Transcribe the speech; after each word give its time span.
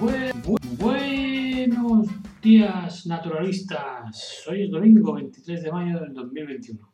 Buenos 0.00 2.08
días, 2.42 3.06
naturalistas. 3.06 4.44
Hoy 4.48 4.64
es 4.64 4.70
domingo 4.70 5.14
23 5.14 5.62
de 5.62 5.72
mayo 5.72 6.00
del 6.00 6.12
2021. 6.12 6.92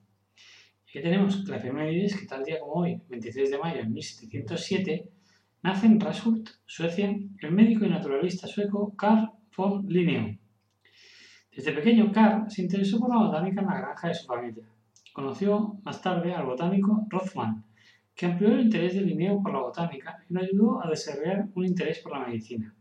Y 0.87 0.93
que 0.93 1.01
tenemos 1.01 1.49
la 1.49 1.57
efemérides 1.57 2.17
que 2.17 2.27
tal 2.27 2.45
día 2.45 2.61
como 2.61 2.75
hoy, 2.75 3.01
23 3.09 3.51
de 3.51 3.59
mayo 3.59 3.79
de 3.79 3.89
1707, 3.89 5.11
nace 5.63 5.87
en 5.87 6.01
Rashult, 6.01 6.51
Suecia, 6.67 7.17
el 7.41 7.53
médico 7.53 7.85
y 7.85 7.89
naturalista 7.89 8.47
sueco 8.47 8.95
Carl 8.97 9.31
von 9.57 9.87
Linneo. 9.89 10.37
Desde 11.57 11.73
pequeño, 11.73 12.13
Carl 12.13 12.51
se 12.51 12.63
interesó 12.63 12.99
por 12.99 13.11
la 13.11 13.25
botánica 13.25 13.61
en 13.61 13.67
la 13.67 13.79
granja 13.79 14.09
de 14.09 14.15
su 14.15 14.27
familia. 14.27 14.65
Conoció 15.13 15.81
más 15.85 16.03
tarde 16.03 16.35
al 16.35 16.47
botánico 16.47 17.07
Rothman, 17.09 17.65
que 18.15 18.27
amplió 18.27 18.51
el 18.51 18.63
interés 18.63 18.95
de 18.95 19.01
Linneo 19.01 19.43
por 19.43 19.53
la 19.53 19.61
botánica 19.61 20.19
y 20.29 20.35
lo 20.35 20.41
ayudó 20.41 20.85
a 20.85 20.91
desarrollar 20.91 21.49
un 21.55 21.65
interés 21.65 22.01
por 22.01 22.13
la 22.13 22.27
medicina. 22.27 22.75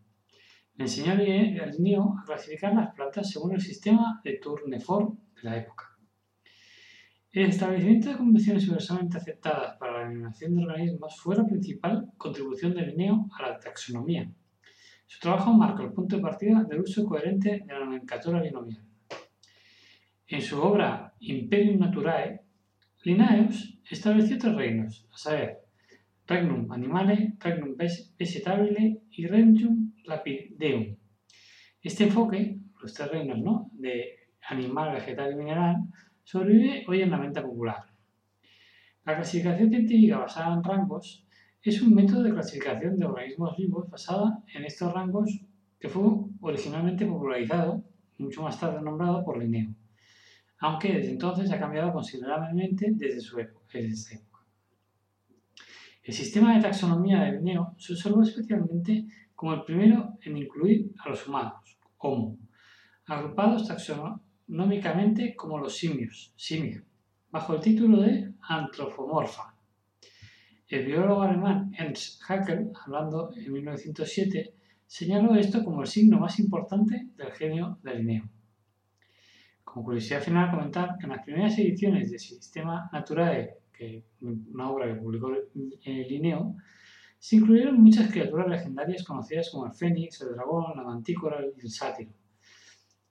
Enseñó 0.80 1.12
a 1.12 1.16
Linneo 1.16 2.16
a 2.18 2.24
clasificar 2.26 2.74
las 2.74 2.94
plantas 2.96 3.30
según 3.30 3.54
el 3.54 3.60
sistema 3.60 4.22
de 4.24 4.40
Tournefort 4.42 5.14
de 5.36 5.44
la 5.44 5.58
época. 5.58 5.98
El 7.34 7.50
establecimiento 7.50 8.10
de 8.10 8.16
convenciones 8.16 8.64
universalmente 8.64 9.18
aceptadas 9.18 9.76
para 9.78 10.00
la 10.00 10.08
eliminación 10.08 10.56
de 10.56 10.64
organismos 10.64 11.20
fue 11.20 11.36
la 11.36 11.46
principal 11.46 12.10
contribución 12.16 12.74
de 12.74 12.84
Linneo 12.84 13.28
a 13.38 13.50
la 13.50 13.60
taxonomía. 13.60 14.32
Su 15.06 15.20
trabajo 15.20 15.52
marca 15.52 15.84
el 15.84 15.92
punto 15.92 16.16
de 16.16 16.22
partida 16.22 16.64
del 16.64 16.80
uso 16.80 17.06
coherente 17.06 17.62
de 17.68 17.74
la 17.74 17.80
nomenclatura 17.82 18.42
binomial. 18.42 18.82
En 20.28 20.42
su 20.42 20.62
obra 20.62 21.14
Imperium 21.20 21.80
Naturae, 21.80 22.40
Linnaeus 23.04 23.82
estableció 23.92 24.38
tres 24.38 24.56
reinos, 24.56 25.10
a 25.12 25.18
saber, 25.18 25.58
Regnum 26.30 26.72
Animale, 26.72 27.38
Regnum 27.40 27.76
Vegetabile 27.76 29.02
y 29.10 29.26
Regnum 29.26 29.94
Lapideum. 30.06 30.96
Este 31.82 32.04
enfoque, 32.04 32.60
los 32.80 32.94
tres 32.94 33.10
reinos 33.10 33.40
¿no? 33.40 33.72
de 33.74 34.30
animal, 34.48 34.94
vegetal 34.94 35.32
y 35.32 35.36
mineral, 35.36 35.78
sobrevive 36.24 36.86
hoy 36.88 37.02
en 37.02 37.10
la 37.10 37.18
mente 37.18 37.42
popular. 37.42 37.78
La 39.06 39.16
clasificación 39.16 39.72
científica 39.72 40.20
basada 40.20 40.54
en 40.54 40.64
rangos 40.64 41.26
es 41.64 41.82
un 41.82 41.96
método 41.96 42.22
de 42.22 42.32
clasificación 42.32 43.00
de 43.00 43.08
organismos 43.08 43.58
vivos 43.58 43.90
basada 43.90 44.44
en 44.54 44.66
estos 44.66 44.94
rangos 44.94 45.32
que 45.80 45.90
fue 45.90 46.04
originalmente 46.42 47.08
popularizado, 47.08 47.84
mucho 48.20 48.44
más 48.44 48.60
tarde 48.60 48.84
nombrado 48.84 49.26
por 49.26 49.40
Linneo, 49.40 49.74
aunque 50.60 50.94
desde 50.94 51.10
entonces 51.10 51.52
ha 51.52 51.60
cambiado 51.60 51.92
considerablemente 51.92 52.92
desde 52.92 53.20
su 53.20 53.40
época. 53.40 53.66
El 56.04 56.14
sistema 56.14 56.56
de 56.56 56.62
taxonomía 56.62 57.24
de 57.24 57.34
Linneo 57.34 57.76
se 57.78 57.94
observó 57.94 58.24
especialmente 58.24 59.06
como 59.36 59.54
el 59.54 59.64
primero 59.64 60.18
en 60.22 60.38
incluir 60.38 60.92
a 61.04 61.10
los 61.10 61.28
humanos, 61.28 61.78
Homo, 61.98 62.38
agrupados 63.06 63.68
taxonómicamente 63.68 65.36
como 65.36 65.60
los 65.60 65.78
simios, 65.78 66.34
simia, 66.36 66.84
bajo 67.32 67.56
el 67.56 67.62
título 67.62 68.02
de 68.02 68.34
antropomorfa. 68.42 69.54
El 70.68 70.86
biólogo 70.86 71.24
alemán 71.24 71.72
Ernst 71.78 72.22
Haeckel, 72.28 72.72
hablando 72.86 73.32
en 73.36 73.52
1907, 73.52 74.54
señaló 74.86 75.36
esto 75.36 75.64
como 75.64 75.82
el 75.82 75.88
signo 75.88 76.20
más 76.20 76.40
importante 76.40 77.08
del 77.16 77.32
genio 77.32 77.80
de 77.84 77.96
Linneo. 77.96 78.30
Como 79.64 79.86
curiosidad 79.86 80.22
final, 80.22 80.52
comentar 80.52 80.98
que 80.98 81.06
en 81.06 81.12
las 81.12 81.24
primeras 81.24 81.58
ediciones 81.60 82.10
del 82.10 82.20
Sistema 82.20 82.90
Naturae 82.92 83.58
una 84.22 84.70
obra 84.72 84.88
que 84.88 85.00
publicó 85.00 85.32
Linneo, 85.86 86.56
se 87.18 87.36
incluyeron 87.36 87.82
muchas 87.82 88.12
criaturas 88.12 88.48
legendarias 88.48 89.04
conocidas 89.04 89.50
como 89.52 89.66
el 89.66 89.74
fénix, 89.74 90.22
el 90.22 90.34
dragón, 90.36 90.76
la 90.76 90.84
mantícora 90.84 91.40
y 91.46 91.60
el 91.60 91.70
sátiro. 91.70 92.12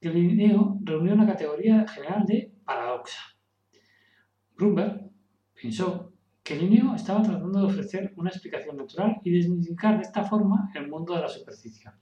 Que 0.01 0.11
Linneo 0.11 0.79
reunió 0.83 1.13
una 1.13 1.27
categoría 1.27 1.87
general 1.87 2.25
de 2.25 2.53
paradoxa. 2.65 3.21
Brumberg 4.57 5.11
pensó 5.61 6.13
que 6.43 6.57
Linneo 6.57 6.95
estaba 6.95 7.23
tratando 7.23 7.61
de 7.61 7.67
ofrecer 7.67 8.15
una 8.17 8.31
explicación 8.31 8.77
natural 8.77 9.21
y 9.23 9.31
desmitificar 9.31 9.97
de 9.97 10.03
esta 10.03 10.25
forma 10.25 10.71
el 10.75 10.89
mundo 10.89 11.15
de 11.15 11.21
la 11.21 11.29
superstición. 11.29 11.93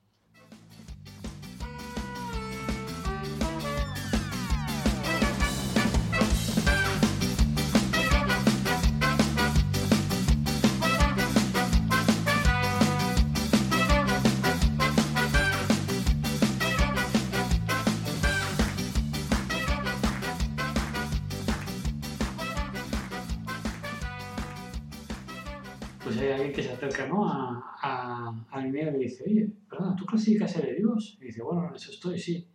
Pues 26.06 26.18
hay 26.18 26.28
alguien 26.28 26.52
que 26.52 26.62
se 26.62 26.70
acerca 26.70 27.08
¿no? 27.08 27.28
a, 27.28 27.74
a, 27.82 28.46
a 28.48 28.64
y 28.64 28.70
le 28.70 28.96
dice, 28.96 29.24
oye, 29.26 29.50
perdona, 29.68 29.96
¿tú 29.96 30.06
clasificas 30.06 30.52
seres 30.52 30.76
vivos? 30.76 31.18
Y 31.20 31.24
dice, 31.24 31.42
bueno, 31.42 31.68
en 31.68 31.74
eso 31.74 31.90
estoy, 31.90 32.16
sí. 32.16 32.48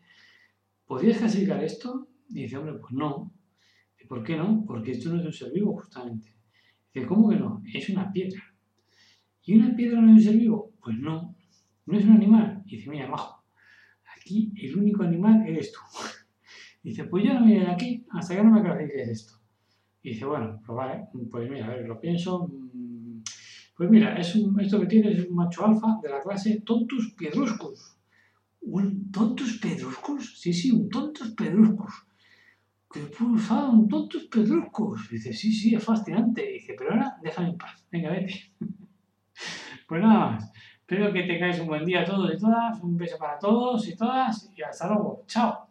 ¿Podrías 0.85 1.17
clasificar 1.17 1.61
esto? 1.61 2.07
Y 2.29 2.43
dice, 2.43 2.55
hombre, 2.55 2.75
pues 2.75 2.93
no. 2.93 3.33
¿Y 3.99 4.07
por 4.07 4.23
qué 4.23 4.37
no? 4.37 4.63
Porque 4.65 4.91
esto 4.91 5.09
no 5.09 5.19
es 5.19 5.25
un 5.25 5.33
ser 5.33 5.51
vivo, 5.51 5.73
justamente. 5.73 6.33
Dice, 6.93 7.05
¿cómo 7.05 7.27
que 7.27 7.35
no? 7.35 7.61
Es 7.73 7.89
una 7.89 8.09
piedra. 8.13 8.41
¿Y 9.43 9.57
una 9.57 9.75
piedra 9.75 9.99
no 9.99 10.11
es 10.11 10.25
un 10.25 10.31
ser 10.31 10.37
vivo? 10.37 10.71
Pues 10.81 10.97
no. 10.97 11.35
¿No 11.87 11.97
es 11.97 12.05
un 12.05 12.13
animal? 12.13 12.63
Y 12.65 12.77
dice, 12.77 12.89
mira, 12.89 13.09
majo, 13.09 13.43
aquí 14.15 14.53
el 14.55 14.77
único 14.77 15.03
animal 15.03 15.45
eres 15.45 15.73
tú. 15.73 15.79
dice, 16.83 17.03
pues 17.03 17.25
yo 17.25 17.33
no 17.33 17.41
voy 17.41 17.55
de 17.55 17.67
aquí 17.67 18.05
hasta 18.11 18.33
que 18.33 18.43
no 18.43 18.51
me 18.51 18.61
clasifiques 18.61 19.09
esto. 19.09 19.33
Y 20.03 20.11
dice, 20.11 20.23
bueno, 20.23 20.57
pues 20.65 21.27
pues 21.29 21.51
mira, 21.51 21.65
a 21.65 21.69
ver, 21.71 21.85
lo 21.85 21.99
pienso, 21.99 22.49
pues 23.81 23.89
mira, 23.89 24.15
es 24.15 24.35
un, 24.35 24.59
esto 24.59 24.79
que 24.79 24.85
tienes 24.85 25.17
es 25.17 25.27
un 25.27 25.35
macho 25.35 25.65
alfa 25.65 25.99
de 26.03 26.09
la 26.09 26.21
clase 26.21 26.61
Tontus 26.61 27.15
Piedruscus. 27.15 27.97
¿Un 28.61 29.11
Tontus 29.11 29.57
Pedruscus? 29.57 30.39
Sí, 30.39 30.53
sí, 30.53 30.69
un 30.71 30.87
Tontus 30.87 31.31
Pedruscus. 31.31 31.91
¿Qué 32.93 32.99
pulsado 32.99 33.71
un 33.71 33.89
Tontus 33.89 34.25
Pedruscus? 34.25 35.09
Dice, 35.09 35.33
sí, 35.33 35.51
sí, 35.51 35.73
es 35.73 35.83
fascinante. 35.83 36.45
Dice, 36.45 36.75
pero 36.77 36.91
ahora 36.91 37.17
déjame 37.23 37.49
en 37.49 37.57
paz. 37.57 37.83
Venga, 37.91 38.11
vete. 38.11 38.53
pues 39.87 39.99
nada 39.99 40.33
más. 40.33 40.53
Espero 40.81 41.11
que 41.11 41.23
tengáis 41.23 41.59
un 41.59 41.65
buen 41.65 41.83
día 41.83 42.01
a 42.01 42.05
todos 42.05 42.31
y 42.35 42.37
todas. 42.37 42.79
Un 42.83 42.95
beso 42.95 43.17
para 43.17 43.39
todos 43.39 43.87
y 43.87 43.95
todas. 43.95 44.51
Y 44.55 44.61
hasta 44.61 44.89
luego. 44.89 45.23
Chao. 45.25 45.70